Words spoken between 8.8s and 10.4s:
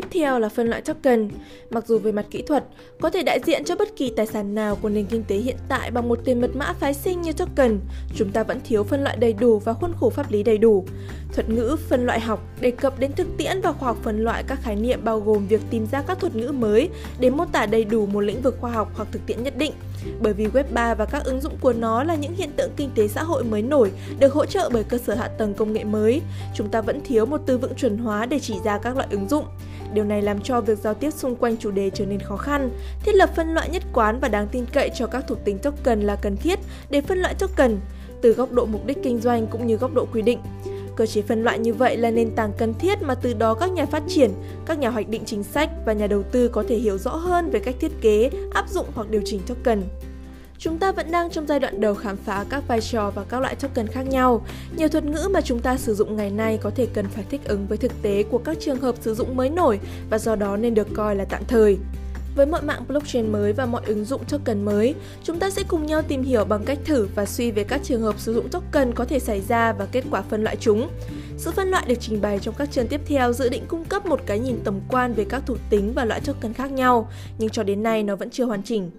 phân loại đầy đủ và khuôn khổ pháp